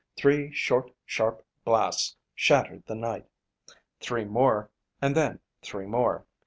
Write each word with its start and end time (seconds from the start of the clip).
Three 0.17 0.51
short, 0.51 0.89
sharp 1.05 1.45
blasts 1.63 2.17
shattered 2.33 2.87
the 2.87 2.95
night. 2.95 3.27
Three 3.99 4.25
more 4.25 4.71
and 4.99 5.15
then 5.15 5.41
three 5.61 5.85
more. 5.85 6.25